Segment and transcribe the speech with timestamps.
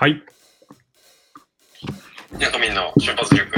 [0.00, 0.22] はい、
[2.38, 3.52] ヤカミンの出発塾、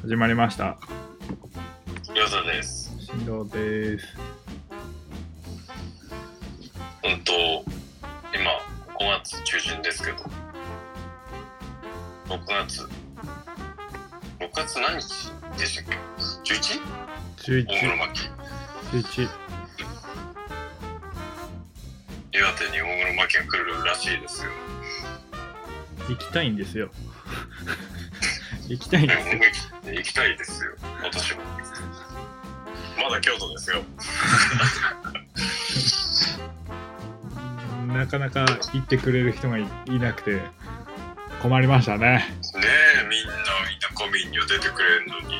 [0.00, 0.78] 始まりました。
[2.14, 2.96] ヨザです。
[2.98, 4.06] 新郎です。
[7.04, 7.32] うんと、
[8.34, 8.52] 今、
[8.98, 10.16] 5月中旬ですけど、
[12.34, 12.88] 6月、6
[14.54, 15.98] 月何日でしたっけ
[16.54, 16.80] ?11?
[17.36, 18.30] 11、大黒摩季。
[18.92, 19.28] 11、
[22.32, 24.50] 岩手に大黒摩季が来るらしいですよ。
[26.08, 26.90] 行きたいんですよ。
[28.68, 29.38] 行きたいんですよ。
[29.84, 31.40] 僕行きたいですよ、私も。
[33.02, 33.82] まだ京都ですよ。
[37.86, 40.42] なかなか行ってくれる人がいいなくて
[41.40, 42.06] 困りましたね。
[42.08, 42.28] ね
[43.02, 45.38] え、みんな田舎民には出てくれんのに。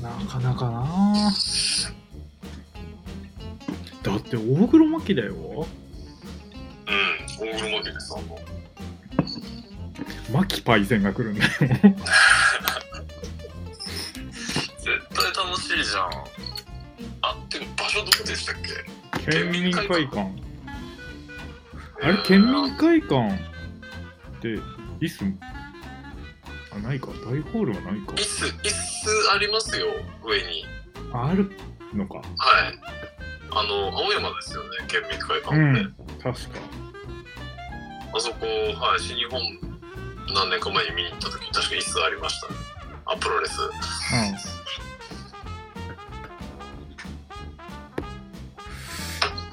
[0.02, 1.32] なかなかな
[4.02, 5.66] だって大黒摩季だよ。
[7.40, 8.38] うん、大黒摩季です、あの。
[10.32, 11.50] マキパイセンが来るんだよ。
[11.50, 11.66] 絶
[15.10, 16.10] 対楽しいじゃん。
[17.22, 19.30] あ、てか場所どこでしたっけ？
[19.30, 20.18] 県民会館。
[22.02, 23.36] あれ、県民会館っ
[24.40, 24.58] て、
[25.04, 25.24] いす
[26.72, 27.08] あ、ないか。
[27.08, 28.18] 大ホールはないか椅。
[28.22, 29.86] 子、椅子ありますよ、
[30.24, 30.64] 上に。
[31.12, 31.50] あある
[31.92, 32.18] のか。
[32.18, 32.24] はい。
[33.50, 35.56] あの、青山ですよね、県民会館って。
[35.56, 36.60] うん、確か。
[38.12, 39.40] あそこ、はい、新日本
[40.34, 42.48] 何年か前に見に行った時、確か椅子ありました。
[43.06, 43.58] あ、プロレス。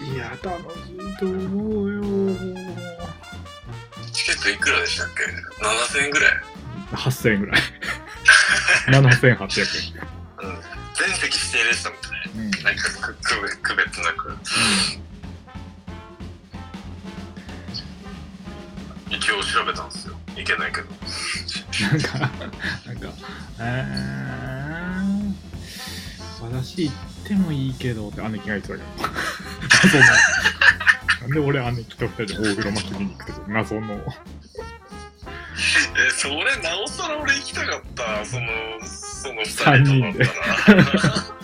[0.10, 0.14] うん。
[0.14, 2.02] いや、楽しいと思うよ。
[4.14, 5.24] チケットいくらでしたっけ
[6.00, 6.32] ?7000 円ぐらい。
[6.92, 7.62] 8000円ぐらい。
[8.88, 10.60] 7800うん。
[10.94, 12.08] 全席指定でしたもんね。
[12.36, 12.42] 円。
[12.46, 12.52] うん。
[12.64, 13.16] なんか区
[13.62, 14.38] 区別なく。
[14.44, 15.07] 一
[19.37, 20.15] 応調べたんですよ。
[20.36, 20.87] いけないけど。
[21.81, 22.20] なんか、
[22.86, 23.09] なんか、
[23.59, 26.95] えー、私行っ
[27.27, 28.86] てもいいけどって姉貴が言ってたけど。
[29.83, 30.05] 謎の。
[31.21, 33.93] なんで俺姉貴と二人で大黒摩季見に行くと謎の。
[35.99, 38.25] え、それなおさら俺行きたかった。
[38.25, 38.48] その、
[38.83, 41.37] その三人とだったら。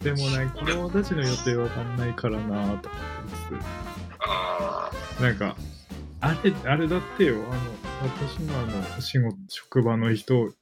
[0.00, 2.88] でもね、子供たちの予定わかんないからなと思って
[4.20, 4.90] あ
[5.20, 5.56] なんか、
[6.26, 7.60] あれ、あれだってよ、あの、
[8.02, 8.62] 私のあ
[8.96, 10.52] の、仕事、職場の人、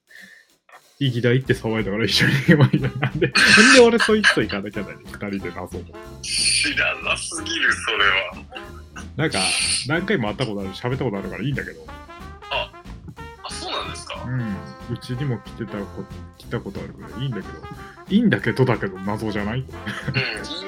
[1.00, 3.00] 行きたいって騒いだから一緒に行けばいいじゃん。
[3.00, 5.84] なんで、なんで俺そいつと行かなきゃない二人で謎の。
[5.92, 8.34] あ、知らなすぎる、それは。
[9.16, 9.38] なんか、
[9.88, 11.84] 何回も会ったことある、喋ったことあるからいいんだけど、
[12.50, 12.70] あ、
[13.50, 14.22] そうなんですか？
[14.24, 14.56] うん、
[14.94, 16.04] うちにも来てたこ
[16.38, 17.54] 来たことあるからいいんだけど、
[18.08, 19.60] いいんだけどだけど謎じゃない？
[19.60, 19.70] うん、いい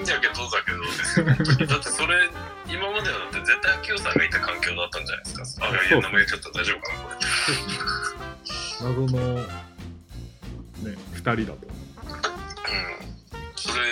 [0.03, 1.27] んだけど、だけどですよ。
[1.27, 2.29] 本当にだってそれ、
[2.67, 5.67] 今まではだって絶対秋夫さんがいた環境だったんじゃないですか。
[5.67, 7.17] あ、いや、名前言っちゃったら大丈夫かな、これ。
[8.81, 9.45] 謎の、ね、
[11.13, 11.45] 二人だと。
[11.45, 11.53] うん。
[13.55, 13.83] それ、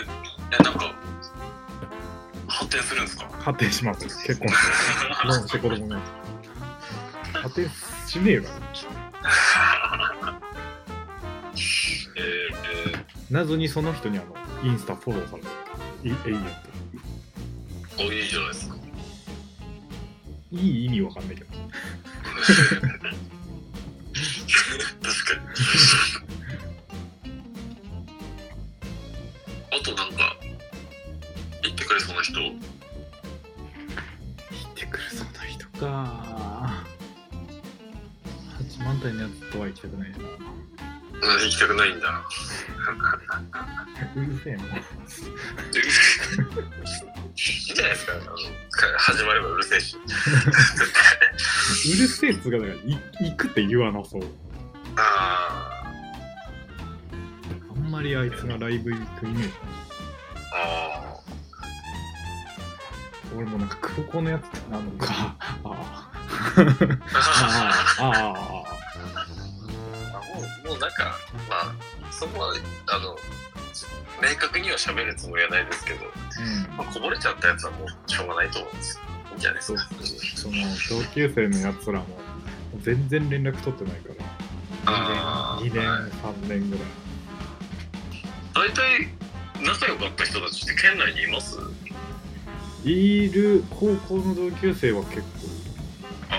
[0.59, 0.94] え、なんか、
[2.49, 3.28] 発展するんですか？
[3.41, 4.00] 発展します。
[4.26, 4.61] 結婚して。
[5.09, 6.00] 結婚して子供ね。
[7.34, 7.71] 発展
[8.06, 8.44] しねえわ。
[12.16, 12.22] えー、
[12.91, 14.35] え謎にその人にあの、
[14.69, 15.55] インスタフォローされてる。
[16.11, 16.51] い永遠と。
[18.03, 18.77] ー、お、いいじゃないですか。
[20.53, 21.51] いい意味わかんないけど。
[21.51, 21.62] 確か
[25.41, 25.45] に。
[29.71, 30.37] あとなんか、
[31.62, 32.39] 言ってくれそうな人。
[32.41, 32.55] 行っ
[34.75, 36.85] てくるそうな人か。
[38.59, 40.19] 八幡平のやつとは行きたくないな。
[41.23, 42.25] うん、行きたくないんだ。
[44.17, 44.63] うるせえな。
[44.65, 44.67] い
[47.37, 48.13] いじゃないですか。
[48.13, 48.31] あのか
[48.99, 49.97] 始まればうるせえし。
[49.97, 50.01] う
[52.01, 52.73] るせえっつうか、だか
[53.21, 54.23] 行くって言わなそう。
[54.97, 55.83] あ
[57.71, 59.50] あんまりあいつがライブ行くイメージない。
[60.53, 60.55] あ。
[60.55, 61.21] あ
[63.37, 65.35] 俺もなんか黒子のやつなのか。
[65.41, 66.09] あ あ。
[67.15, 67.97] あ。
[67.99, 68.05] ああ。
[68.05, 68.11] ああ。
[68.71, 68.74] あ
[70.79, 71.19] なんか、
[71.49, 71.75] まあ、
[72.12, 72.55] そこは、
[72.87, 73.17] あの、
[74.23, 76.09] 明確には喋るつもりはないですけど、うん。
[76.76, 79.03] まあ、こぼれちゃったやつはもうしょうがないと思うんですよ。
[79.31, 79.88] いいんじゃないですか。
[80.37, 80.55] その
[81.03, 82.06] 同級生のやつらも
[82.82, 84.25] 全然連絡取ってないから
[84.87, 86.85] あー2年はい3年ぐらい
[88.55, 89.09] 大体、
[89.65, 91.59] 仲良かった人たちって県内にいます？
[92.85, 95.26] いる高校の同級生は結構
[96.31, 96.38] ああ。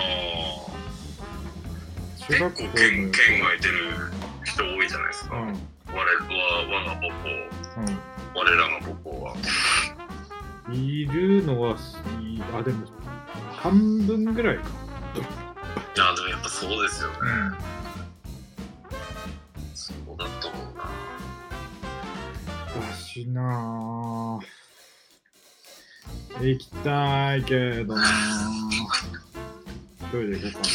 [2.32, 4.10] 中学校県外出る
[4.56, 5.36] 人多いじゃないですか。
[5.36, 5.54] うん
[5.88, 7.28] 我々は、我が母校、
[7.78, 7.98] うん
[8.34, 9.36] 我らが母校は。
[10.72, 11.76] いるのは、
[12.20, 12.86] いあ、でも、
[13.52, 14.64] 半分ぐらいか。
[15.98, 17.16] あでもやっぱそうですよね。
[17.22, 17.56] うん。
[19.74, 20.84] そうだと思うな。
[22.88, 24.46] だしなぁ。
[26.44, 28.06] 行きたいけどなぁ。
[30.12, 30.68] トイレ行こうか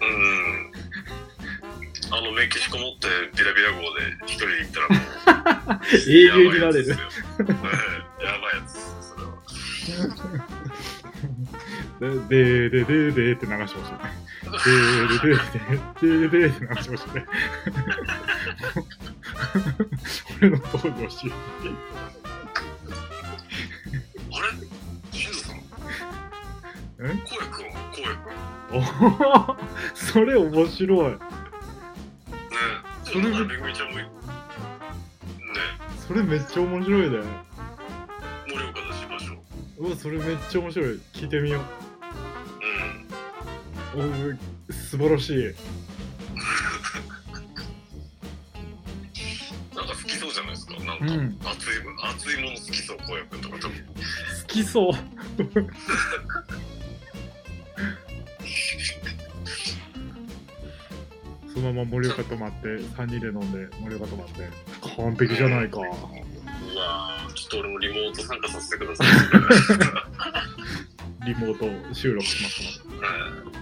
[0.00, 0.06] う
[0.58, 0.61] ん。
[2.22, 4.94] あのメキシコ持ってビラビラ号で一人で行ったらも
[5.74, 8.78] う 永遠になれるやばいやつ
[9.08, 9.32] それは。
[11.98, 12.28] な。
[12.28, 14.12] で、で、で、で、でって流しましたね。
[15.20, 15.34] で、で、
[15.98, 17.26] で、で、で、でって流しましたね。
[20.40, 21.32] 俺の登場し。
[24.30, 25.18] あれ？
[25.18, 25.56] シンさん？
[25.56, 25.62] え？
[27.00, 28.32] コエ君はコエ君。
[28.72, 29.56] おお
[29.94, 31.16] それ面白い。
[33.20, 34.08] ねそれめぐみちゃんもね
[36.06, 37.12] それめっちゃ面白いね。
[37.12, 37.18] 盛
[38.70, 39.34] 岡出しましょ
[39.78, 39.86] う。
[39.86, 41.00] うわ、それめっちゃ面白い。
[41.12, 41.60] 聞いてみよ
[43.94, 44.30] うん。
[44.30, 44.38] う。
[44.68, 45.36] お素晴らしい。
[49.74, 50.72] なんか好きそうじゃないですか？
[50.74, 53.78] なんか、うん熱い熱いもの好きそう、コエ君とか多分。
[53.78, 53.82] 好
[54.48, 54.92] きそう。
[61.62, 64.48] のまま盛岡泊まって、3人で飲んで、盛岡泊まって、
[64.96, 65.78] 完璧じゃないか。
[65.78, 69.08] うわーちょっと俺もリモート参加させてください。
[71.26, 73.06] リモート収録しますので。
[73.46, 73.52] うん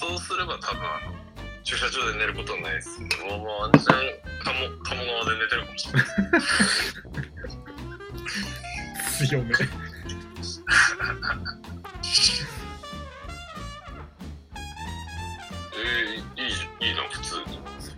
[0.00, 1.18] そうすれば多分あの
[1.64, 3.00] 駐車場で寝ることはないです。
[3.00, 3.96] もうもうワンチャン
[4.44, 6.04] 鴨鴨川で寝てるかもしれない。
[9.28, 9.54] 強め。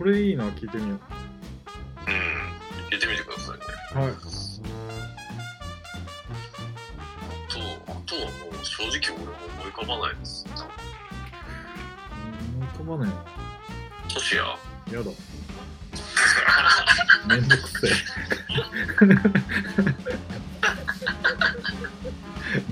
[0.01, 0.99] それいいな、聞いてみようん。
[2.89, 3.65] 言ってみてくださいね。
[3.93, 3.97] う。
[3.99, 4.07] はい。
[4.09, 4.13] あ
[7.47, 10.43] とあとはもう正直俺も思い浮かばないです。
[10.47, 10.55] 思
[12.65, 13.13] い浮かばない
[14.11, 14.41] トシヤ。
[14.41, 14.57] な。
[14.91, 15.11] やだ。
[17.29, 17.91] めんどくせえ。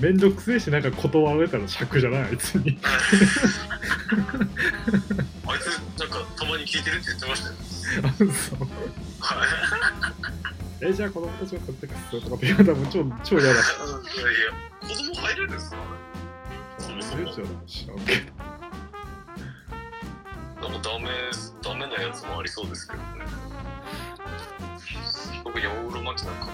[0.00, 2.76] めんどくせえし、なんか断られたら尺じゃない、あいつに。
[6.80, 7.54] いてるって言ってましたよ。
[10.82, 13.68] え、じゃあ子供たちが買ってくっすとかって言われたらもう超、超嫌だし。
[13.76, 14.52] いやいや
[14.88, 15.76] 子供入れるんですか
[16.78, 16.86] そ
[17.66, 18.32] 知らんけど。
[20.68, 21.08] なんかダメ、
[21.62, 23.06] ダメなやつもありそうですけどね。
[25.44, 26.52] 特に大黒摩季なんかも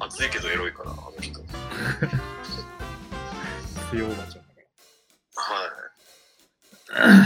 [0.00, 1.40] 熱いけどエロいから、あの人。
[3.90, 4.54] 強おばちゃんだ
[5.34, 5.42] か
[6.94, 7.25] は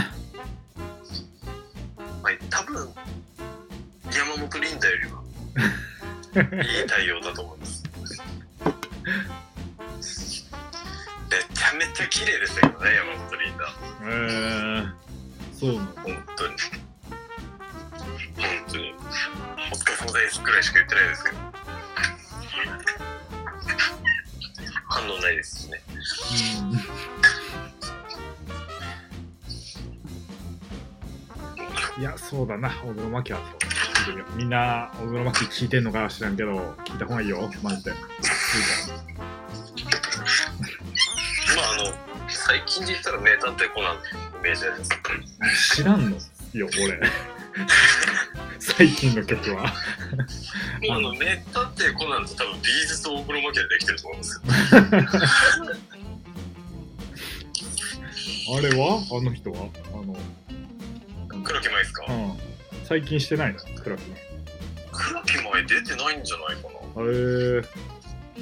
[5.51, 7.83] いい対応だと思います。
[11.29, 13.63] めちゃめちゃ綺麗でしたけどね、山本リンダ。
[13.63, 13.73] ら。
[14.03, 14.93] えー、
[15.53, 15.85] そうなの。
[15.85, 15.93] 本
[16.35, 16.53] 当に。
[18.35, 18.93] 本当に。
[19.71, 21.37] お疲れ様ですくらいしか言ってないですけど。
[24.89, 25.81] 反応ないですしね。
[31.97, 33.90] いや、そうだな、小黒摩季はそう。
[34.01, 37.91] 聞いてみようみんな、小黒摩季聞いてんのか知らんけど、聞いた方がいいよ、マジで。
[37.91, 37.99] まあ
[41.73, 41.93] あの、
[42.29, 44.01] 最近で言ったら名探偵コナンの
[44.39, 44.97] イメージじゃないですか。
[45.13, 46.17] ら知らんの？
[46.53, 46.99] よ、俺。
[48.59, 49.63] 最近の曲は。
[49.63, 49.69] も
[50.95, 54.41] うあの、名探偵コナンって多分ビーズと大黒摩季でできてると思うんですよ。
[58.57, 59.01] あれは？
[59.11, 59.69] あの人は？
[59.93, 60.15] あの、
[61.43, 62.05] 黒木舞ですか？
[62.09, 62.37] うん。
[62.91, 63.59] 最近してないの？
[63.81, 64.03] 黒木。
[64.91, 67.01] 黒木舞出てないんじゃないかな。
[67.01, 67.63] あれー、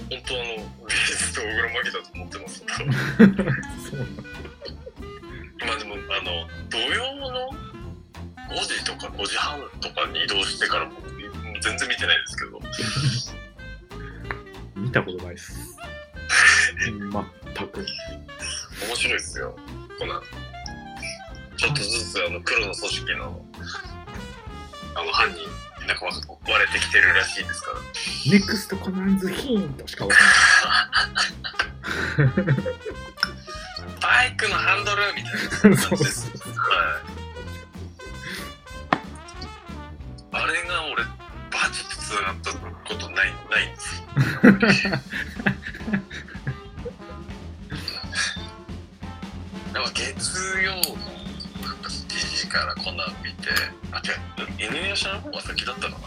[0.09, 2.65] 本当あの、ビーズと大黒摩季だと思ってます。
[3.87, 3.99] そう
[5.67, 7.51] まあでも、あの、土曜の
[8.49, 11.07] 5時とか5時半とかに移動してから僕、
[11.61, 12.59] 全然見てないですけど、
[14.81, 15.77] 見たことないっす。
[16.79, 17.85] 全く。
[18.87, 19.55] 面白いですよ、
[19.99, 20.23] コナン。
[21.55, 23.45] ちょっとずつあの黒の組織の
[24.99, 25.47] あの犯人、
[25.87, 26.17] なんか割
[26.65, 27.77] れてきてるらしいですから。
[28.33, 30.17] ネクストコナンズヒントしかわか
[34.01, 35.29] バイクのハンドルみた
[35.67, 35.79] い んな。
[40.31, 41.11] あれが俺、バ
[41.71, 44.99] チッとつながったことない、ないんですよ。
[49.93, 51.18] 月曜の7時
[52.49, 53.49] からコナン見て、
[53.91, 54.01] あ、違
[54.43, 55.97] う、犬夜叉の方が先だったかな？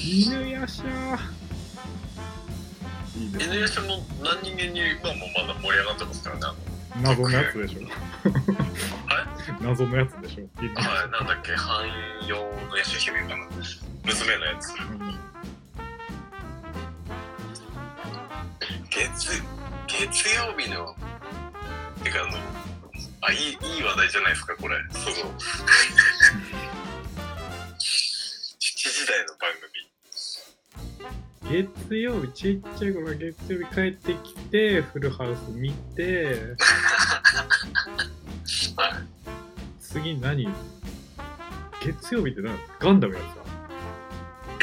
[0.00, 0.82] 犬やし
[3.16, 6.42] 犬夜叉も何人間に今もまだ盛り上がってますからね。
[6.46, 6.54] あ
[7.02, 7.80] 謎のやつでしょ
[9.62, 10.42] 謎のやつでしょ
[10.74, 11.86] はい、なんだっけ、汎
[12.26, 13.46] 用の夜叉姫かな？
[14.04, 14.68] 娘のやつ。
[14.70, 14.72] う
[15.04, 15.18] ん
[18.90, 19.42] 月、
[19.86, 20.94] 月曜日の、
[22.02, 22.38] てかあの、
[23.20, 24.76] あ、いい、いい話題じゃないですか、これ。
[24.90, 25.38] その、7
[27.78, 29.78] 時台の番組。
[31.50, 36.54] 月曜日ちっちゃい頃月曜日帰ってきてフルハウス見て
[38.76, 38.92] はい。
[39.80, 40.46] 次何？
[41.82, 42.54] 月曜日って何？
[42.78, 43.28] ガンダムやつい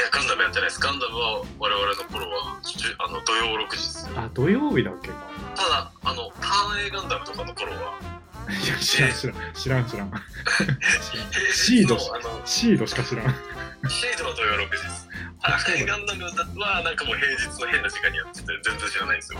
[0.01, 0.79] や、ガンダムやってないです。
[0.79, 2.61] ガンダムは我々の頃は、
[2.99, 4.13] あの土曜6時ですよ。
[4.13, 5.15] だあ土曜日だっけか
[5.55, 7.97] ただ、あの、ターン A ガンダムとかの頃は、
[8.49, 10.11] いや知らん知らん知らん知らん
[11.53, 11.97] シード
[12.45, 13.35] シードしか知らん
[13.89, 15.07] シードは土曜6時です。
[15.41, 16.23] ターン A ガンダム
[16.59, 19.39] は、なんかもう平日の変な時間にやってて、全然知らないんですよ。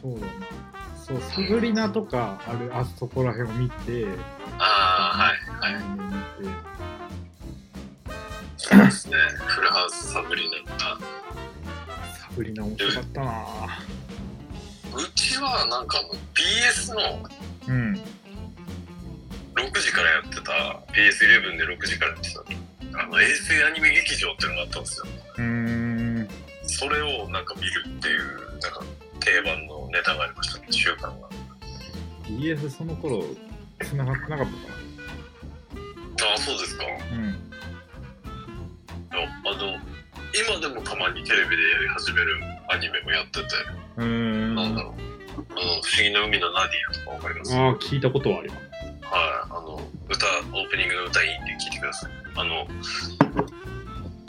[0.00, 0.32] そうだな
[1.04, 4.06] そうサブリナとかあれあそこら辺を見て
[4.58, 5.82] ああ、はい、はい。
[8.56, 9.16] そうですね。
[9.46, 10.98] フルハウスサブリナが。
[12.18, 14.03] サブリナ面白かったなう
[15.14, 15.98] ちはなんか
[16.34, 17.28] BS の
[17.68, 18.00] うん。
[19.54, 20.52] 6時からやってた
[20.92, 22.40] PS11 で6時からやってた
[23.00, 25.06] あの衛星アニメ劇場っていうのがあったんですよ。
[25.38, 26.28] うーん。
[26.66, 28.82] それをなんか見るっていうなんか
[29.20, 31.12] 定番のネタがありましたね習慣が。
[32.24, 33.24] BS その頃
[33.80, 34.46] 繋がってなかったか
[36.30, 36.84] ああそうですか。
[36.84, 37.50] なうん。
[39.12, 39.78] あの
[40.34, 43.46] 今でもたまにテレビでやり始めるアニメもやってて、
[43.96, 44.54] うーん。
[44.54, 44.94] なんだろう。
[45.36, 47.54] あの不思議な海のナディアとかわかります？
[47.54, 48.60] ああ聞いたことはあります。
[48.62, 48.70] はい、
[49.50, 52.12] あの歌オープニングの歌いいんで聞いてください。
[52.36, 52.66] あの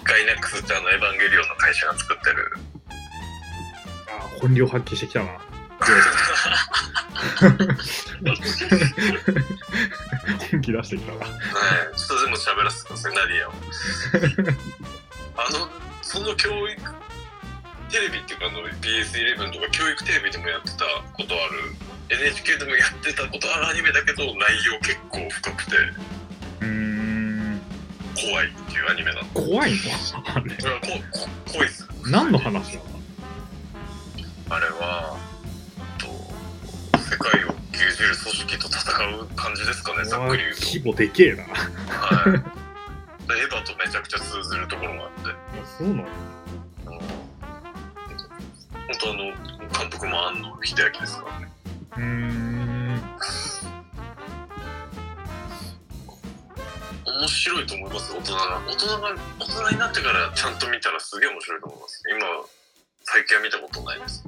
[0.03, 2.57] ガイナックスってあのエヴァンゲリオンの会社が作ってる。
[4.09, 5.39] ああ本領発揮してきたな。
[10.51, 11.17] 本気出してきたな。
[11.19, 11.29] はい、
[11.97, 13.51] ちょっとでも喋らせてください、ナディアを。
[15.37, 15.69] あの
[16.01, 16.81] その教育
[17.95, 20.83] テレビっていうかあの PS11 とか教育テレビでもやってた
[21.15, 21.71] ことある
[22.11, 24.35] NHK でもやってたことあるアニメだけど内
[24.67, 25.71] 容結構深くて
[26.59, 27.61] うーん
[28.19, 29.27] 怖いっていうアニメなの。
[29.33, 29.77] 怖いの？
[30.35, 31.87] あれそれはここ怖いっす。
[32.11, 32.85] 何の話なの？
[34.49, 35.17] あれは、
[35.97, 36.05] と
[36.99, 38.81] 世界を牛耳る組織と戦
[39.21, 40.61] う感じですかね、ざっくり言うと。
[40.65, 41.43] 規模でけえな。
[41.43, 42.31] はい。
[42.33, 42.39] で
[43.41, 45.29] エヴァとめちゃくちゃ通ずるところがあって、
[45.77, 46.34] そうなの？
[48.87, 49.23] 本当あの、
[49.79, 51.51] 監督も庵野秀明ですからね。
[51.97, 53.01] うーん。
[57.05, 58.61] 面白いと思います、大人が。
[58.67, 62.03] 大人が、大人になってからちゃんと見たらすげえ面白いと思います。
[62.09, 62.19] 今、
[63.03, 64.23] 最近は見たことないです。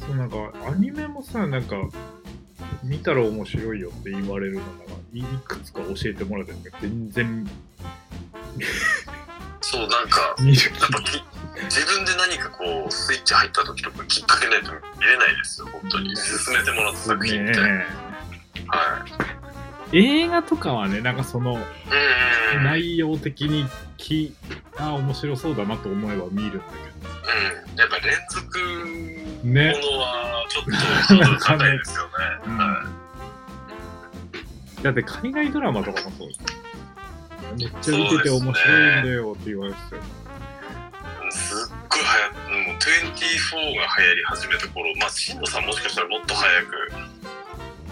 [0.00, 1.76] そうなんか、アニメもさ、なんか、
[2.82, 4.66] 見たら面白いよって言われるのが、
[5.12, 7.50] いくつか教えてもらってるけど、全然
[9.60, 11.22] そう、なんか、やっぱき
[11.64, 16.16] 自分で何かこう、スイッチ入った時とかきっかけないと見れないですよ、本当に。
[16.16, 17.60] 進めてもらった作品って。
[17.60, 17.86] ね
[18.66, 19.04] は
[19.92, 19.98] い。
[19.98, 21.58] 映画とかはね、なんかその。
[22.62, 24.34] 内容的にき、
[24.78, 28.66] あ面白そうだなと思えば見るんだうん、やっぱ連続けど。
[28.66, 29.72] もね。
[29.72, 32.10] のはちょっとハードル高いですよね。
[32.46, 32.86] うんは
[34.82, 36.40] だって海外ドラマとかもそうです
[37.56, 40.02] めっちゃ見てて面白いんだよって言われてたよ。
[41.28, 42.30] い、すっごい早い、
[42.66, 46.92] もう24が流行り始めた頃、まあ、新野さんもしかしたらもっと早く、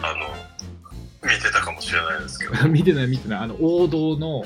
[0.02, 4.44] あの、見てたかもしれないですけど、 見てない見てないあの王道の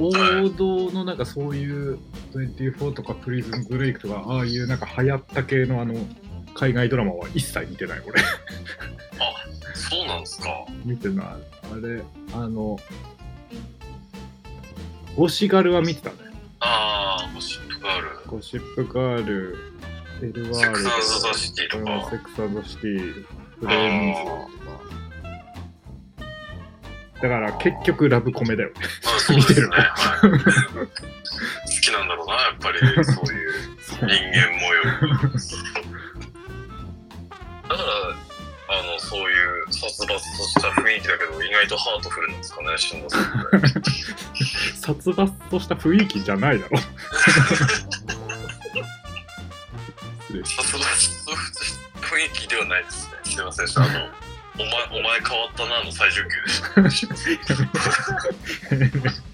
[0.00, 1.98] 王道のなんかそういう
[2.32, 5.94] 24とかプリズンブレイクとかああいうなんか流行った系のあの
[6.54, 8.22] 海外ドラマは一切見てない俺
[9.74, 10.66] そうなんですか。
[10.84, 11.36] 見てないあ
[11.82, 12.02] れ
[12.34, 12.78] あの
[15.18, 16.16] ゴシガルは見てたね
[16.60, 19.56] ああ、ゴシップガール、ゴシップガール
[20.22, 22.10] Lワード、セックス・アンド・ザ・シティとかうん。
[22.10, 23.24] セックス・アンド・シティ、
[23.58, 24.38] フレンズとか
[27.20, 28.74] だから結局ラブコメだよね
[29.06, 29.66] あそうですね。
[29.66, 30.30] はい。
[30.30, 30.86] 好
[31.82, 33.52] きなんだろうな、やっぱり、そういう
[33.88, 34.12] 人間
[34.60, 34.82] 模様 殺
[40.08, 43.90] 伐とした雰囲気だけど、意外とハートフルなんですかね、新藤さんって。
[44.76, 46.78] 殺伐とした雰囲気じゃないだろ。
[50.44, 51.32] 殺伐と
[52.00, 53.12] 雰囲気ではないですね。
[53.24, 53.82] すいませんでした。
[53.82, 53.92] あの、
[54.58, 57.10] お前、お前変わったなの最上級でした。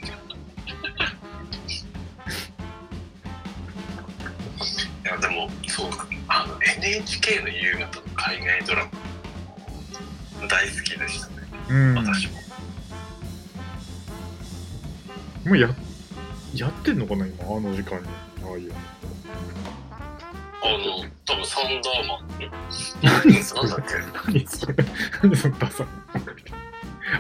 [5.05, 5.91] いや、でも、そう、
[6.29, 9.04] あの、NHK の夕方の海外ドラマ。
[10.49, 11.35] 大好きでしたね、
[11.71, 11.95] うん。
[11.95, 12.35] 私も。
[15.47, 15.69] もうや、
[16.55, 18.09] やってんのかな今、あの時間に。
[18.43, 18.75] ああいうの。
[20.67, 22.25] あの多分サンダーマン
[23.03, 23.63] 何それ？
[24.25, 24.75] 何それ？
[25.23, 25.87] 何そのダサい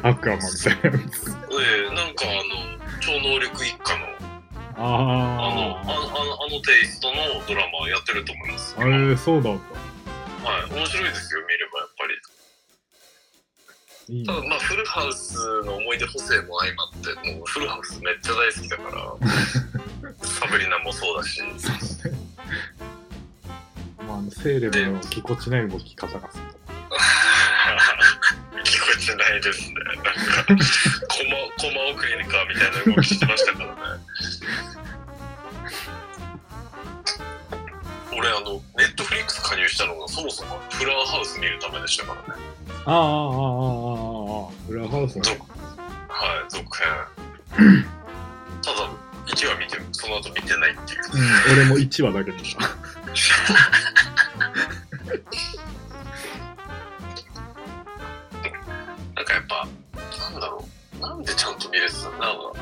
[0.02, 1.28] アクアマンみたいなやつ。
[1.28, 1.32] え
[1.92, 4.06] えなんかあの超能力一家の
[4.76, 7.16] あのああのあのあのテイストの
[7.46, 8.80] ドラマやってると思いますあ。
[8.80, 9.50] あれ、そうなんだ。
[9.50, 9.58] は
[10.66, 11.42] い面白いですよ
[14.26, 16.88] ただまあフルハウスの思い出補正も相まっ
[17.22, 19.16] てもうフルハウスめっちゃ大好きだから
[20.28, 21.40] サブリナもそうだし。
[24.06, 26.44] まあ、あのセーレブのぎこちない動き方がする。
[28.64, 29.74] ぎこちないですね。
[29.74, 30.12] なんか
[30.44, 30.58] コマ
[31.56, 33.72] コマ送りかみたいな動きしてましたからね。
[38.16, 42.42] 俺あのネットフリックス加入したのがそもそもフラーハウス見るためでしたからね。
[42.86, 43.02] ああ、ああ、ああ、
[44.84, 45.24] ラハウスの。
[45.24, 46.86] 続はい続編。
[48.62, 48.76] ただ
[49.26, 51.00] 1話見てその後見てないっていう。
[51.14, 51.18] う
[51.52, 52.44] ん、俺も1話だけ見た。
[59.14, 59.66] なんかやっぱ
[60.30, 61.00] なんだろう。
[61.00, 62.52] なんでちゃんと見れてたなんか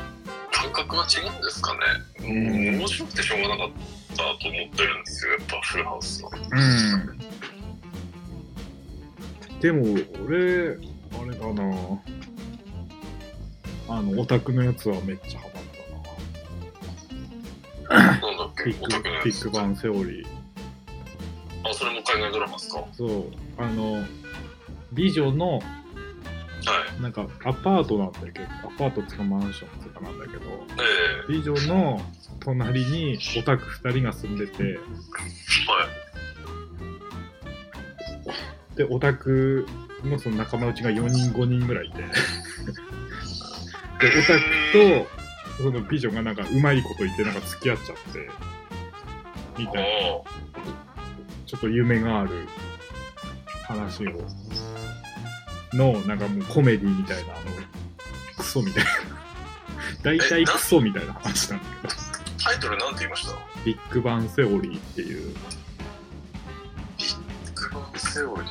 [0.53, 1.81] 感覚が違うんですかね。
[2.21, 2.79] うん。
[2.79, 3.71] 面白くてしょうがなかっ
[4.11, 4.39] たと思っ
[4.71, 5.33] てるんですよ。
[5.33, 7.19] やっぱフルハウスのうん。
[9.61, 9.83] でも、
[10.25, 10.92] 俺、
[14.15, 15.63] の、オタクのやつはめっちゃハマっ
[17.89, 18.05] たな。
[18.21, 18.65] なんだっけ？
[18.71, 20.27] ビッグバンセオリー。
[21.65, 22.79] あそれも海外ドラマですか？
[22.81, 23.25] はいそう。
[23.59, 24.05] あの、
[24.93, 25.61] 美女の、
[27.01, 30.41] なんかアパートなんだけど、アパートっていうかマンションとかなんだけど、
[31.29, 32.01] え美女の
[32.41, 34.79] 隣にオタク2人が住んでて、えは
[38.75, 38.77] い。
[38.77, 39.67] で、オタク
[40.05, 42.05] のその仲間内が4人、5人ぐらいいて、
[44.03, 44.43] で、オタク
[45.57, 48.29] とその美女がなんかうまいこと言ってなんか付き合っちゃって、
[49.59, 49.83] みたいな、
[50.15, 50.25] お
[51.47, 52.31] ちょっと夢がある
[53.65, 54.29] 話を、
[55.73, 57.43] の、なんかもうコメディみたいな、あの、
[58.37, 58.91] クソみたいな。
[60.03, 61.95] 大体クソみたいな話なんだけど、
[62.43, 63.37] タイトルなんて言いました？
[63.65, 65.37] ビッグバンセオリーっていう、
[67.55, 68.47] クロンセオリー。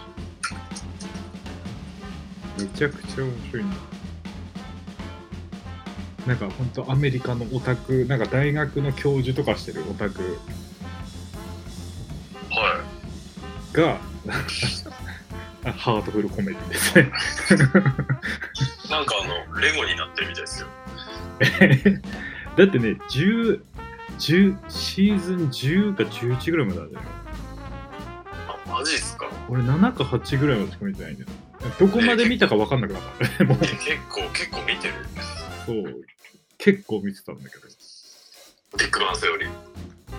[2.62, 3.76] めちゃくちゃ面白いんだ。
[6.28, 10.38] なんか本当アメリカのオタク、なんか大学の教授とかしてるオタク
[12.52, 12.80] は
[13.74, 13.98] が、
[15.74, 17.12] ハートフルコメディですね。
[18.88, 20.68] いなんかあのレゴになってるみたいですよ
[22.58, 23.62] だってね、10、
[24.20, 27.04] 10シーズン10か11ぐらいまであるじゃん。
[27.04, 27.08] あ
[28.80, 29.28] マジっすか？
[29.50, 31.28] 俺7か8ぐらいまでしか見てないんだよ。
[31.80, 33.02] どこまで見たか分かんなくなっ
[33.38, 33.44] た。
[33.46, 33.80] もうえ結
[34.10, 34.94] 構結構見てる
[35.66, 36.02] そう、
[36.58, 37.58] 結構見てたんだけ
[38.78, 39.50] ビッグバンセオリー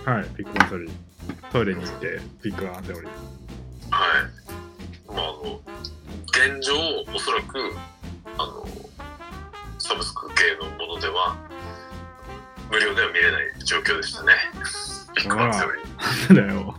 [0.04, 0.10] ど。
[0.10, 0.90] はい、ビッグバンセオリー。
[1.50, 3.10] トイレに行って、ビッグバンセオリー。
[3.10, 4.52] はい。
[5.08, 5.60] まあ、あの、
[6.28, 6.74] 現状、
[7.14, 7.58] おそらく、
[8.38, 8.66] あの、
[9.78, 11.36] サブスク系のものでは、
[12.70, 14.34] 無料では見れない状況でしたね。
[15.16, 16.34] ビッグバンセオリー。
[16.34, 16.74] なんだよ。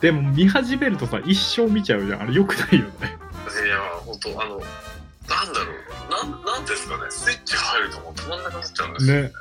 [0.00, 2.22] でも見始めるとさ、一生見ちゃうじゃん。
[2.22, 3.16] あれよくないよね。
[3.64, 9.22] いや、本当あの、なんだろう、なん、なんですかね、スイッチ入るともう止まんなくなっちゃうんですよ。
[9.22, 9.32] ね。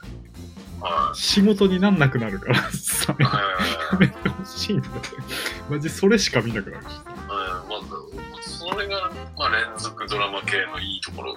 [0.81, 3.23] は仕事になんなくなるからさ、い。
[3.23, 3.41] やは
[3.93, 4.93] いめてほしいんだよ。
[5.69, 6.87] マジそれしか見なくなるし。
[6.87, 11.35] はいまあ、それが、まあ、連続ドラマ系のいいところ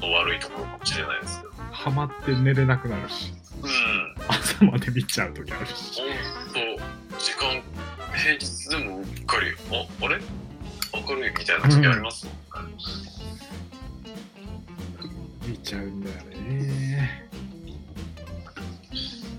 [0.00, 1.52] と悪いところかもしれないですけど。
[1.70, 3.32] ハマって寝れなくなるし。
[3.62, 4.14] うん。
[4.28, 6.00] 朝まで見ちゃう時あるし。
[6.00, 7.62] ほんと、時間、
[8.16, 10.20] 平日でもうっかり、あ、あれ？
[10.94, 12.26] 明るいみたいな時あります？
[12.26, 12.72] もんね。
[12.78, 12.97] 見
[15.68, 17.28] ちゃうんだよね。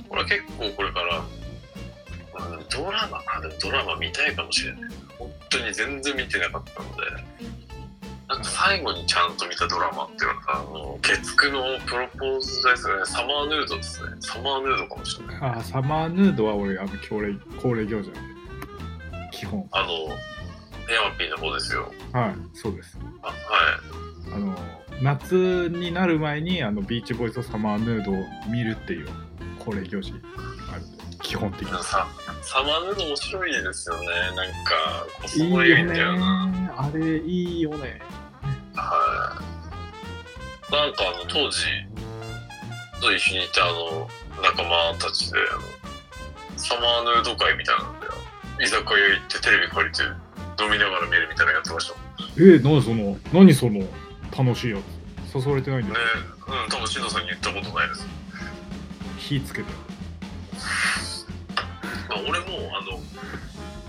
[0.09, 4.81] 俺は結構これから、うん、ドラマ、あ、でもドラマ見たいかもしれない。
[5.17, 7.01] 本当に全然見てなかったので、
[8.27, 14.09] なんか最後にちゃんと見たドラマって言われたら、あの、月9のプロポーズですね、サマーヌードですね。
[14.19, 15.37] サマーヌードかもしれない。
[15.41, 18.23] あ、サマーヌードは俺、あの、恒例、恒例行事なん
[19.31, 19.31] で。
[19.31, 19.67] 基本。
[19.71, 19.89] あの、
[20.93, 21.91] ヤマピーの方ですよ。
[22.13, 22.99] はい、そうです。
[23.23, 23.35] あはい。
[24.35, 24.55] あの、
[25.01, 28.15] 夏になる前に、あの、ビーチボーイズとサマーヌードを
[28.49, 29.07] 見るっていう
[29.59, 30.13] 恒例行事
[30.71, 30.81] ある
[31.21, 31.83] 基本的に。
[31.83, 32.07] さ
[32.41, 34.07] サマーヌード面白いですよね。
[34.07, 35.85] なんか、いいよ。
[35.85, 36.69] ね。
[36.75, 38.01] あれ、いいよね。
[38.75, 39.49] はい。
[40.71, 41.65] なんかあの当時
[43.01, 44.07] と一緒にいたあの
[44.43, 45.39] 仲間たちで
[46.57, 48.07] サマーヌード会みたいなので
[48.63, 50.03] 居酒屋行ってテレビ借りて
[50.63, 51.95] 飲みながら見るみたいなのやってました
[52.38, 53.81] えー、何その、何その？
[54.37, 54.77] 楽しいや
[55.31, 55.35] つ。
[55.35, 56.05] 誘われてないんだねよ。
[56.63, 58.07] うん多分シノさんに言ったことないです
[59.17, 59.71] 火つけて。
[62.09, 62.45] まあ俺も
[62.77, 62.99] あの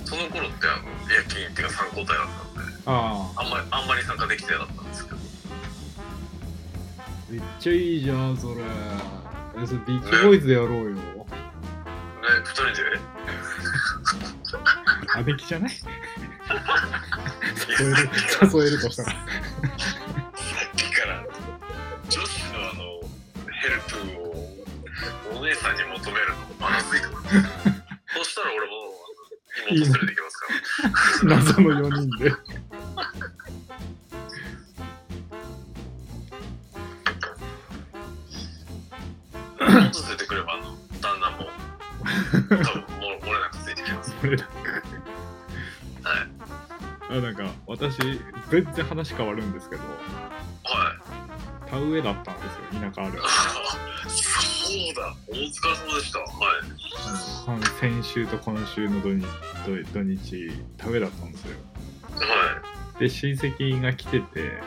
[0.05, 5.23] その頃ってあの夜勤っていうか参考体だったんでああ、あんまりあんまり参加できてなかったんですけどね
[7.31, 8.63] めっちゃいいじゃん、それ。
[9.63, 10.97] え、それビーチボーイズでやろうよ。
[12.45, 12.83] 二人で？
[15.33, 15.71] 姉貴じゃない？
[17.79, 18.11] 誘える、
[18.53, 19.15] 誘えるとしたら。
[26.61, 27.23] まずいと思う
[28.19, 28.73] そしたら俺も
[29.69, 30.47] あの妹連れてきますか
[31.27, 32.33] ら謎の4人で。
[39.61, 40.59] 妹連れてくれば
[41.01, 41.47] 旦那も
[42.49, 42.85] 多分
[43.21, 44.49] 漏れなくついてきますこれだ
[47.11, 47.97] あなんか私
[48.51, 49.89] 全然話変わるんですけどは
[51.67, 53.21] い田植えだったんですよ田舎ある
[54.71, 55.17] そうだ。
[55.27, 56.21] お疲れ様でした。
[56.21, 56.25] は
[57.59, 57.63] い。
[57.81, 59.27] 先週と今週の土日
[59.67, 61.57] 土土日田植えだったんですよ。
[62.05, 62.21] は
[62.97, 63.01] い。
[63.01, 64.63] で親戚が来てて。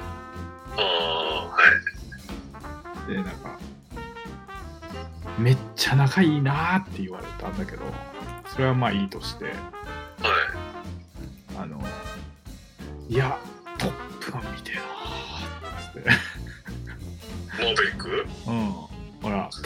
[0.76, 1.58] ああは
[3.08, 3.14] い。
[3.14, 3.58] でなんか
[5.40, 7.84] めっちゃ仲いいなーって言われたんだけど
[8.48, 9.46] それはまあいいとして。
[9.46, 9.54] はい。
[11.58, 11.82] あの
[13.08, 13.38] いや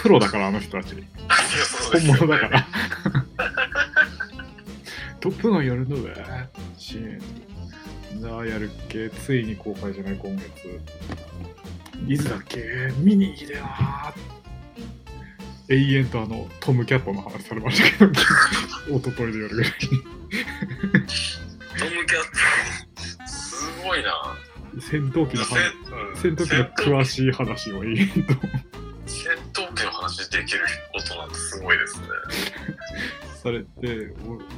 [0.08, 0.96] ほらプロだからあの人たち
[1.92, 2.68] 本物だから。
[5.20, 6.14] トップがやるのべ
[6.78, 7.22] シー
[8.20, 8.22] ン。
[8.22, 9.10] なあ、やるっけ？
[9.10, 10.80] ついに公開じゃない、今月。
[12.08, 12.92] いつだっけ？
[13.00, 14.14] 見に行きでなー
[15.70, 18.12] 永遠とあの、トムキャットの話されましたけど、
[19.00, 19.92] 一昨日でやるぐらいトム
[22.06, 22.24] キャッ
[23.20, 24.12] トすごいな
[24.74, 24.82] に。
[24.82, 25.56] 戦闘機の話、
[26.16, 28.36] せ戦闘機の詳しい話を永遠と。
[30.42, 30.62] できる
[30.94, 32.08] ことなんてすごいですね
[33.44, 34.14] されて、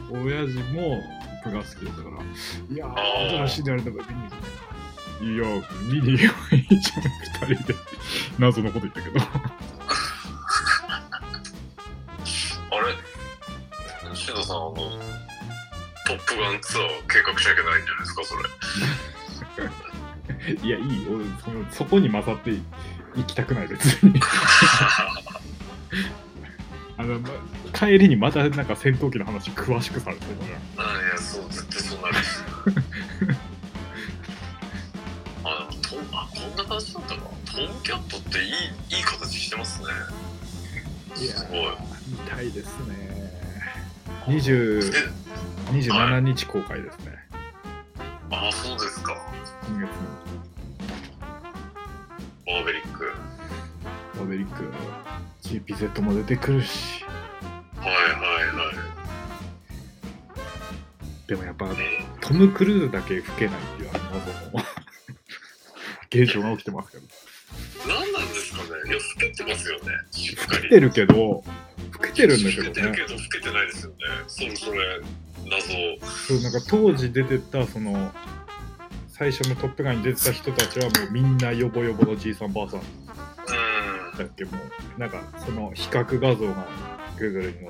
[0.09, 1.01] お親父も
[1.43, 2.15] 僕が好きだったから、
[2.73, 4.47] いやあー、ー新しいのやるんだから見に行くね。
[5.21, 5.43] いや、
[5.83, 7.01] 見に行けばいいじゃん、
[7.49, 7.75] 二人で。
[8.39, 9.19] 謎のこと言ったけど。
[9.21, 9.23] あ
[12.81, 12.95] れ？
[14.15, 14.81] シノさんあのト
[16.13, 18.23] ップガンツアー計画しなきゃないんじゃないですか？
[18.25, 18.43] それ
[20.67, 21.19] いや、いいよ。
[21.43, 22.51] そのそこに混ざって
[23.15, 24.19] 行きたくない、別に。
[26.97, 27.29] あの、ま、
[27.73, 30.45] 帰りにまたなんか戦闘機の話詳しくされてるか
[30.77, 30.89] ら。
[30.91, 32.15] あいやそう絶対そうなる。
[32.15, 32.19] し
[35.43, 37.21] あでもトンあこんな感じだったか。
[37.51, 38.51] トムキャットっていい
[38.97, 39.87] いい形してますね。
[41.17, 41.59] いやすごい
[42.07, 43.31] 見たいですね。
[44.27, 47.17] 20え27日公開ですね。
[48.31, 49.15] あそうですか。
[49.67, 49.95] 今月の。
[52.45, 53.13] マーベリック。
[54.17, 54.63] マーベリック
[56.01, 57.03] も出てくるし。
[57.77, 57.99] はいはい
[58.55, 58.75] はい。
[61.27, 61.75] でもやっぱね。
[62.21, 64.63] トム・クルーズだけ老けないっていうあの謎の
[66.23, 67.03] 現象が起きてますけど。
[67.87, 68.69] 何なんですかね。
[68.85, 69.85] いや老けてますよね。
[70.11, 71.43] しっかり老けてるけど、老
[71.99, 72.95] けてるんだけ老けてるどね。
[72.97, 73.95] けど老けてないですよね。
[74.27, 75.01] それそれ
[75.49, 76.07] 謎。
[76.27, 78.13] そうなんか当時出てたその
[79.07, 82.81] 最初のトップガンに出てた人たちはもうみんなヨボヨボのじいさんばあさん
[84.19, 84.45] うんだっけ？
[84.45, 84.51] も
[84.97, 86.67] うなんかその比較画像が
[87.17, 87.69] Google に載ってて。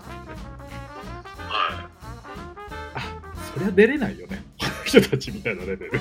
[1.37, 1.89] は
[2.95, 3.01] あ
[3.53, 4.43] そりゃ出れないよね。
[4.59, 5.91] こ の人たちみたいなレベル。
[5.91, 5.97] ト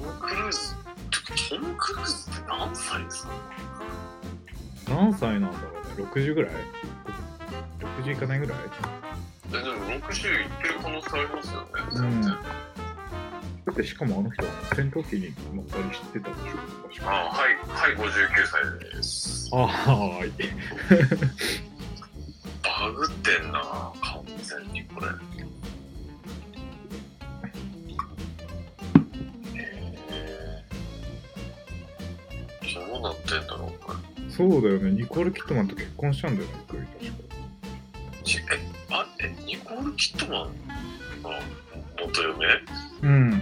[0.00, 0.74] ム・クルーズ
[1.50, 3.32] トム・クルーズって何歳ですか？
[4.88, 6.52] 何歳なんだろうね？60ぐらい
[8.04, 8.58] ？60いかないぐらい？
[9.48, 9.64] えでも
[10.08, 12.22] 60いってる可能性ありますよねうん
[13.72, 16.58] だってしかもあの人は戦闘機に乗ったりしてたでしょ。
[16.88, 18.10] 確かあはいはい59
[18.46, 19.48] 歳です。
[19.50, 20.30] あはい。
[22.62, 25.06] バグってんな完全にこれ。
[29.58, 29.60] へ
[30.10, 30.64] え
[32.74, 33.98] どうなってんだろうこれ。
[34.30, 34.90] そうだよね。
[34.90, 36.86] ニコール・キットマンと結婚したんだよね確か。
[38.22, 38.40] ちえ
[38.90, 40.50] あえニコール・キットマン
[41.22, 41.30] の
[41.98, 42.46] 元嫁？
[43.02, 43.41] うん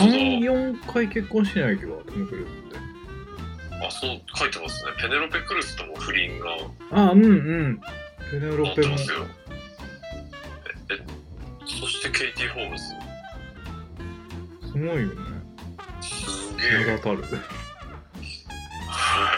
[0.00, 2.78] 34回結婚してないけどトム・クルーズって。
[3.86, 4.92] あそう書いてますね。
[5.00, 6.56] ペネロペ・クルスとも不倫が。
[6.92, 7.80] あうんうん。
[8.30, 8.96] ペネロペも。
[8.96, 8.96] え
[10.90, 10.98] え
[11.66, 12.84] そしてケイティ・ホームズ。
[14.66, 15.14] すごいよね。
[16.00, 16.84] すげえ。
[16.84, 17.22] 名だたる。
[18.88, 19.32] は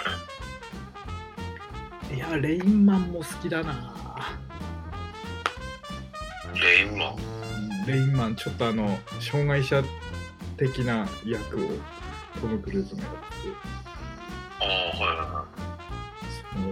[2.12, 2.16] い。
[2.16, 3.94] いや、レインマンも好きだな。
[6.54, 7.16] レインマン？
[7.86, 9.82] レインマン、ちょっとあの、障害者
[10.62, 11.70] 的な役を
[12.40, 13.18] トム・クルーズがやって
[14.60, 15.44] ああ、はいはいは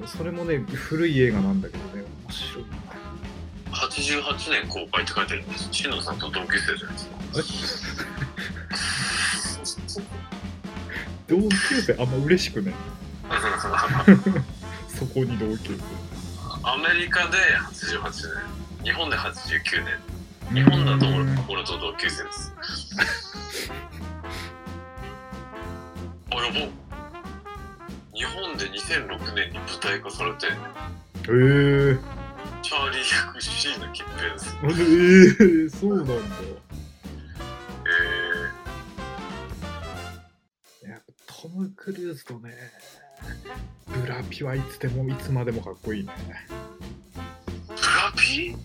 [0.05, 0.07] い。
[0.07, 2.65] そそれもね、古い映画なんだけどね、面白い。
[3.73, 5.69] 88年公開って書いてあるんです。
[5.73, 7.09] しのさんと同級生じゃないです
[9.97, 10.03] か。
[11.27, 12.75] 同級生あんま嬉しくない。
[14.89, 15.77] そこに同級
[16.63, 17.39] アメリカで
[17.73, 20.21] 88年、日本で89年。
[20.53, 21.07] 日本だと
[21.49, 22.53] 俺と同級生です。
[26.41, 26.61] あ、やば。
[28.15, 30.47] 日本で2006年に舞台化されて、
[31.25, 31.99] えー、
[32.63, 34.57] チャーリー役椎名桔平です。
[34.65, 36.15] えー、そうなんだ。
[40.85, 42.55] えやっぱトム・クルーズとね、
[43.87, 46.13] ブラピはいつでもいつまでもかっこいいね。
[46.49, 48.57] ー、ブラピ？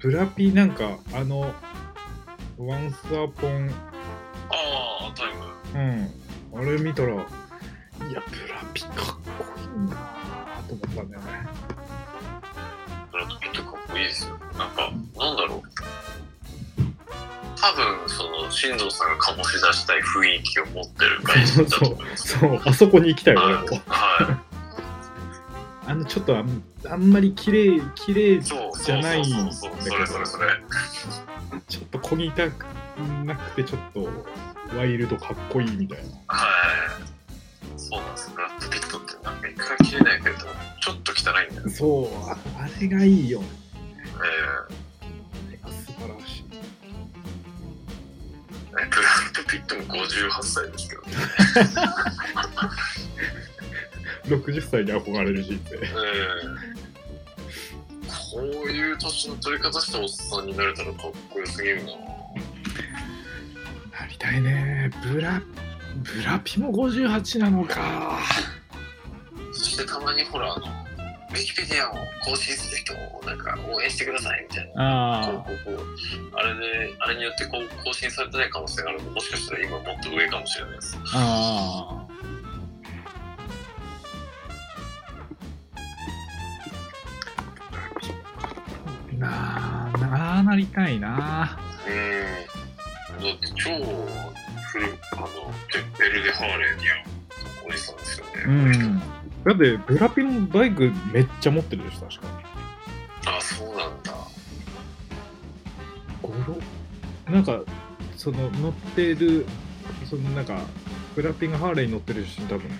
[0.00, 1.52] ブラピなんか、あの、
[2.58, 3.97] Once Upon ああ、タイム。
[5.74, 6.14] うん。
[6.54, 7.24] あれ見たら、いや、
[7.98, 8.22] ブラ
[8.72, 11.26] ピかっこいいなぁと思ったんだよね。
[13.12, 14.38] ブラピットかっこいいですよ。
[14.56, 15.62] なんか、なんだろう。
[17.60, 22.38] 多分、その、新藤さんが醸し出したい雰囲気を持ってる外人だと思います。
[22.38, 23.82] そう、あそこに行きたい、はい俺も。
[23.88, 24.44] は
[25.86, 29.38] あの、ちょっとあんあんまり綺麗、綺麗じゃないんだ。
[29.46, 29.50] けど。
[31.66, 32.64] ちょっとこぎたく
[33.24, 34.08] なくて、ちょっと
[34.76, 36.04] ワイルドかっこいいみたいな。
[36.28, 37.78] はい。
[37.78, 38.30] そうなんです。
[38.34, 41.68] ブラッドピットってなんか一回切れないけど、ちょっと汚いんだよ。
[41.70, 43.46] そう、ああれがいいよね。
[44.04, 44.68] えあ
[45.50, 46.42] れが素晴らしい。
[46.42, 46.56] ー、
[48.80, 51.08] えブラッドピットも58歳ですけどね。
[54.28, 55.76] 60歳に憧れる人生。
[55.76, 56.78] えー
[58.30, 61.92] こういう年の取り方したおっさんになれたらかっこよすぎるな。
[64.18, 64.90] たいね。
[65.02, 65.40] ブラ、
[66.02, 68.18] ブラピも58なのか。
[69.52, 75.20] そしてたまにほら、あの、ウィキペディアを更新する人をなんか応援してくださいみたいな。
[75.20, 75.82] あこうこ
[76.34, 80.96] あれで、あれによってこう更新されてない可能性があるので、もしかしたら今もっと上かもしれないです。
[81.14, 81.18] あ。
[81.18, 82.08] ああ。
[89.18, 91.58] なあ、なあなりたいな。
[91.86, 92.57] うん。
[93.20, 93.70] だって超
[94.72, 95.26] 古い、あの、
[95.98, 98.32] ベルでハーレーに合うおじさんですよね。
[98.46, 98.98] うん。
[98.98, 99.04] だ
[99.54, 102.26] って、ブラピのバイクめっちゃ持ってるでしょ、確か。
[103.26, 104.12] あ、そうなんだ。
[106.22, 107.32] ゴロ？
[107.32, 107.60] なんか、
[108.16, 109.46] その乗ってる、
[110.08, 110.60] そのなんか、
[111.14, 112.70] ブラピがハーレーに乗ってる写真多分、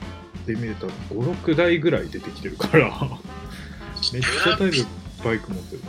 [0.47, 2.91] で見ると5、6台ぐらい出てきてるから、
[4.13, 4.87] めっちゃタイプ
[5.25, 5.83] バイク持ってる。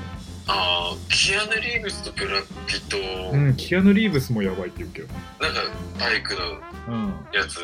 [0.51, 2.97] ああ、キアヌ・リーブスとブラピと、
[3.31, 5.07] うん、キアヌ・リーブスもやばいって言うけど。
[5.39, 5.61] なんか
[5.99, 6.39] バイクの
[6.87, 7.13] うん。
[7.31, 7.59] やつ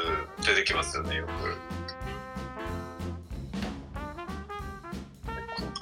[0.45, 1.31] 出てきますよね、よく。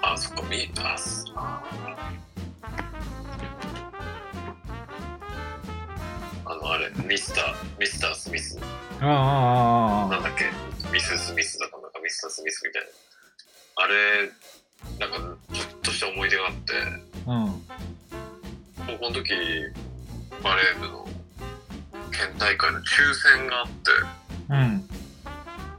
[0.01, 1.61] あ、そっか、み、あ、すあ
[6.45, 8.57] あの、あれ、ミスター、ミスター・スミス。
[9.01, 10.45] あああああなんだっけ？
[10.93, 12.89] ミス・スミスだかなんかミスター・スミスみたいな。
[13.75, 14.31] あれ、
[14.99, 16.74] なんか、ちょっとした思い出があって。
[17.28, 17.63] うん。
[18.88, 19.34] 高校の時、
[20.41, 21.08] バレー部の
[22.12, 23.74] 県大会の抽選があって、
[24.50, 24.89] うん。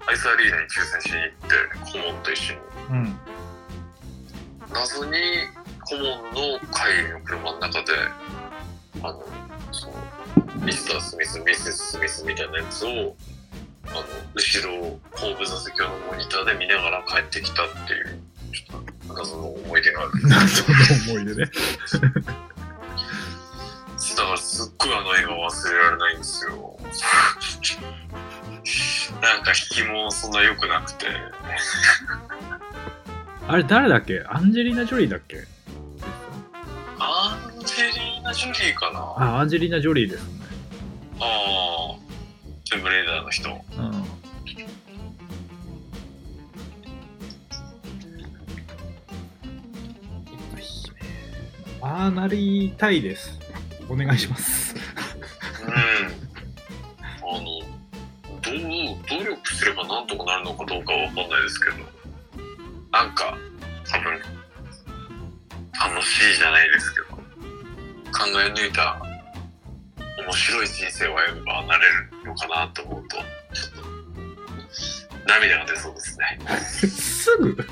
[0.07, 2.61] アイスアリーナに抽選しに行って、顧問と一緒に。
[2.90, 3.19] うん。
[4.73, 5.12] 謎に
[5.85, 7.93] 顧問の会の車の中で、
[9.03, 9.25] あの、
[9.73, 9.95] その、
[10.64, 12.88] ミスター・スミス、ミセス・スミスみたいなやつを、
[13.87, 14.03] あの、
[14.35, 18.21] 後ろ、後部座席用のモニターで見ながら帰ってきたっていう、
[19.09, 20.11] 謎の思い出がある。
[20.29, 20.69] 謎の
[21.12, 21.51] 思い出ね。
[24.17, 26.77] だからすっごいあの映画忘れられないんですよ。
[29.21, 31.07] なんか引きもそんな良くなくて。
[33.47, 34.25] あれ誰だっけ？
[34.29, 35.47] アンジェリーナ・ジョリーだっけ？
[36.99, 40.31] アンジェリーナ・ジョリーかなああ、アンジェリーナ・ジョリーですね。
[41.21, 41.27] あー、
[42.71, 43.51] トゥームレイダーの人。
[43.51, 44.04] うん。
[51.85, 53.38] ああ、なりたいです。
[53.90, 54.75] お願いします。
[55.62, 55.73] うん。
[57.29, 57.44] あの、
[58.40, 61.77] どう、努力すればなんとかなるのかどうかはわかんないですけど、
[62.90, 63.37] なんか、
[63.87, 64.18] 多分、
[65.92, 67.20] 楽しいじゃないですけど、考
[68.40, 68.99] え抜いた
[70.25, 73.85] 面白い人生を歩めばなれるのかなと思うと、ちょっ
[75.20, 76.38] と、涙が出そうですね。
[76.88, 77.55] すぐ？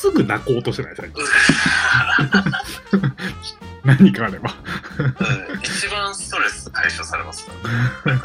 [0.00, 1.24] すぐ泣こうとしてない最近
[3.84, 4.54] 何かあれば
[4.98, 7.52] うん一番ストレス解消されますか
[8.04, 8.20] ら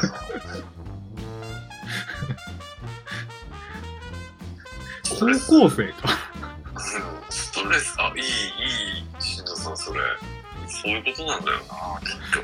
[5.48, 6.08] 高校生か
[6.74, 8.24] うんストレス、あ、いい、い
[9.00, 10.00] い、新藤さん、それ。
[10.68, 12.40] そういうことなんだよな、きっと。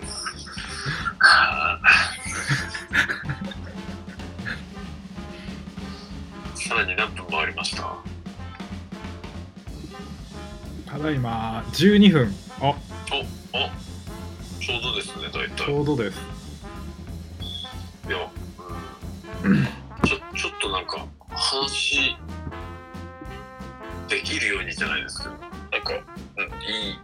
[1.19, 1.91] は あ
[6.71, 7.20] さらに何分
[11.03, 12.35] だいま12分。
[12.61, 12.67] あ。
[12.67, 12.75] お、お、
[14.61, 15.65] ちょうどですね、大体。
[15.65, 16.19] ちょうどです。
[18.09, 18.19] いや、
[19.45, 22.17] うん、ちょちょっとなんか話
[24.09, 25.31] できるようにじゃないですけど。
[25.31, 25.93] なんか、
[26.37, 26.99] うん、いいいい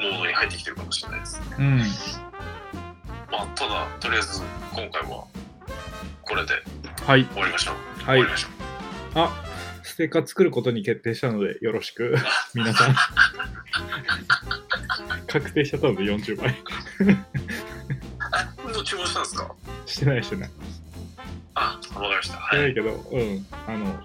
[0.00, 1.40] モードに入ってきてるかもしれないです。
[1.40, 1.78] ねうん。
[3.30, 4.42] まあただとりあえず
[4.72, 5.26] 今回は
[6.22, 6.52] これで
[7.06, 7.24] はい。
[7.26, 8.18] 終わりましょう、はい。
[8.18, 8.50] 終わりましょう。
[9.16, 9.53] あ
[9.84, 12.16] ステッカー作ることに決定したのでよろしく。
[12.54, 12.96] 皆さん。
[15.28, 16.56] 確定しちゃったので40倍
[18.32, 19.54] あもう注文したんですか？
[19.84, 20.50] してないしてない。
[21.54, 22.34] あわかりました。
[22.34, 23.46] してはい、ないけど、うん。
[23.66, 24.02] あの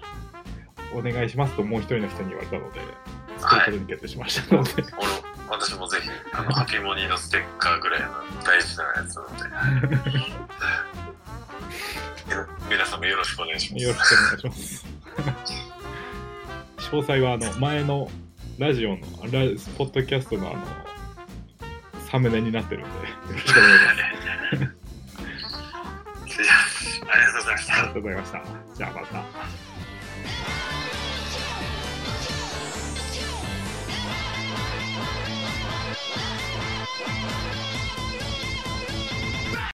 [0.92, 2.80] お願いしますともう一人の人に言われたので
[3.38, 4.84] 作ることに決定しましたので、俺
[5.48, 8.08] 私もぜひあのハピモニーのステッカーぐらいの
[8.44, 9.98] 大事なやつなので
[12.68, 13.84] 皆さんもよろしくお願いします。
[13.84, 14.89] よろしくお願いします。
[16.90, 18.08] 詳細はあの前の
[18.58, 19.42] ラジオのラ
[19.78, 20.60] ポッドキャストのあの
[22.10, 22.94] サムネになってるんで、よ
[23.32, 23.94] ろしくお願いしま
[26.34, 27.00] す。
[27.08, 28.42] ありがとうございましたありがとうございました。
[28.74, 29.69] じゃあまた。